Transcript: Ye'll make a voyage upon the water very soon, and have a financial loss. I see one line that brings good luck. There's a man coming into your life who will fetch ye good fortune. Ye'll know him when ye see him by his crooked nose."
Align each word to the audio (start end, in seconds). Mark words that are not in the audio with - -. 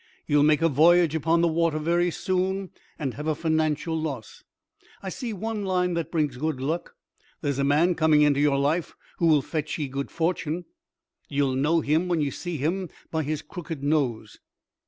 Ye'll 0.25 0.41
make 0.41 0.63
a 0.63 0.67
voyage 0.67 1.13
upon 1.13 1.41
the 1.41 1.47
water 1.47 1.77
very 1.77 2.09
soon, 2.09 2.71
and 2.97 3.13
have 3.13 3.27
a 3.27 3.35
financial 3.35 3.95
loss. 3.95 4.43
I 5.03 5.09
see 5.09 5.31
one 5.31 5.63
line 5.63 5.93
that 5.93 6.09
brings 6.11 6.37
good 6.37 6.59
luck. 6.59 6.95
There's 7.41 7.59
a 7.59 7.63
man 7.63 7.93
coming 7.93 8.23
into 8.23 8.39
your 8.39 8.57
life 8.57 8.95
who 9.19 9.27
will 9.27 9.43
fetch 9.43 9.77
ye 9.77 9.87
good 9.87 10.09
fortune. 10.09 10.65
Ye'll 11.29 11.53
know 11.53 11.81
him 11.81 12.07
when 12.07 12.19
ye 12.19 12.31
see 12.31 12.57
him 12.57 12.89
by 13.11 13.21
his 13.21 13.43
crooked 13.43 13.83
nose." 13.83 14.39